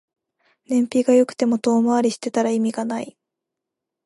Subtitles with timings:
[0.67, 3.15] 燃費が良くても遠回りしてたら意味ない